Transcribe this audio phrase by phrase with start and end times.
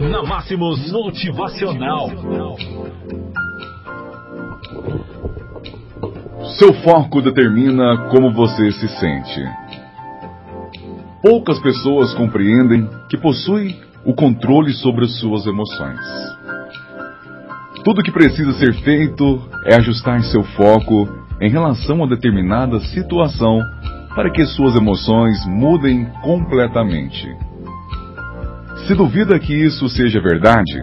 [0.00, 2.08] na Máximos Motivacional.
[6.58, 9.40] Seu foco determina como você se sente.
[11.22, 16.00] Poucas pessoas compreendem que possui o controle sobre as suas emoções.
[17.84, 21.08] Tudo que precisa ser feito é ajustar seu foco
[21.40, 23.60] em relação a determinada situação
[24.14, 27.47] para que suas emoções mudem completamente.
[28.86, 30.78] Se duvida que isso seja verdade,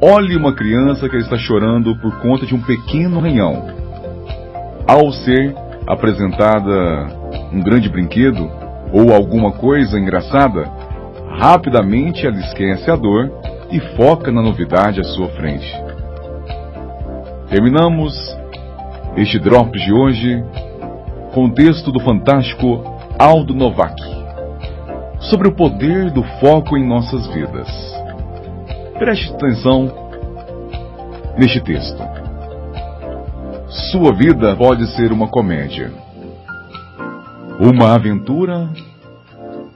[0.00, 3.66] olhe uma criança que está chorando por conta de um pequeno arranhão.
[4.86, 5.54] Ao ser
[5.86, 7.06] apresentada
[7.52, 8.50] um grande brinquedo
[8.92, 10.64] ou alguma coisa engraçada,
[11.38, 13.30] rapidamente ela esquece a dor
[13.70, 15.72] e foca na novidade à sua frente.
[17.48, 18.14] Terminamos
[19.16, 20.42] este drop de hoje
[21.32, 22.82] com o texto do fantástico
[23.18, 24.21] Aldo Novak
[25.30, 27.68] sobre o poder do foco em nossas vidas.
[28.98, 29.90] Preste atenção
[31.38, 32.02] neste texto.
[33.90, 35.92] Sua vida pode ser uma comédia,
[37.58, 38.68] uma aventura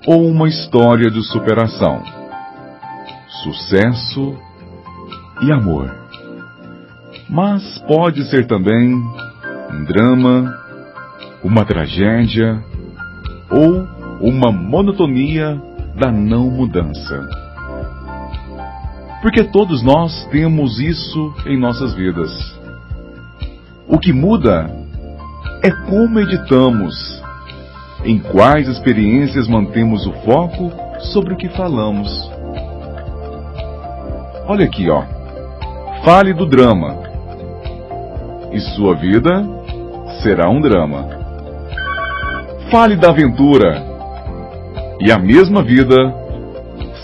[0.06, 2.02] ou uma história de superação,
[3.42, 4.36] sucesso
[5.42, 5.90] e amor.
[7.28, 8.94] Mas pode ser também
[9.72, 10.54] um drama,
[11.42, 12.62] uma tragédia
[13.50, 15.60] ou uma monotonia
[15.94, 17.28] da não mudança.
[19.22, 22.30] Porque todos nós temos isso em nossas vidas.
[23.88, 24.70] O que muda
[25.62, 27.22] é como editamos,
[28.04, 30.72] em quais experiências mantemos o foco
[31.12, 32.10] sobre o que falamos.
[34.46, 35.02] Olha aqui, ó.
[36.04, 36.96] Fale do drama.
[38.52, 39.44] E sua vida
[40.22, 41.08] será um drama.
[42.70, 43.85] Fale da aventura.
[45.00, 45.96] E a mesma vida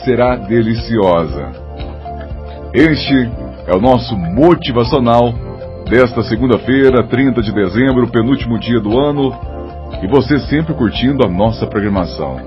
[0.05, 1.53] será deliciosa.
[2.73, 3.31] Este
[3.67, 5.33] é o nosso motivacional
[5.89, 9.31] desta segunda-feira, 30 de dezembro, penúltimo dia do ano,
[10.03, 12.41] e você sempre curtindo a nossa programação.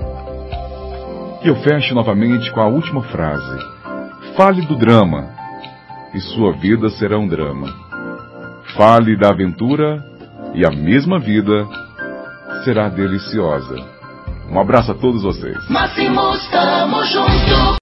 [1.42, 3.58] E eu fecho novamente com a última frase.
[4.36, 5.28] Fale do drama,
[6.12, 7.68] e sua vida será um drama.
[8.76, 10.04] Fale da aventura,
[10.54, 11.66] e a mesma vida
[12.64, 13.95] será deliciosa.
[14.50, 15.56] Um abraço a todos vocês.
[15.68, 17.66] Máximos, tamo junto.